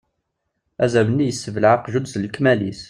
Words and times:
Azrem-nni 0.83 1.25
yessebleε 1.25 1.71
aqjun 1.75 2.05
s 2.07 2.13
lekmal-is. 2.21 2.79